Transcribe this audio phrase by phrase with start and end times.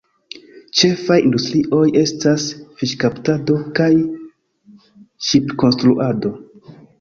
[0.77, 2.45] Ĉefaj industrioj estas
[2.79, 3.91] fiŝkaptado kaj
[5.29, 6.35] ŝipkonstruado.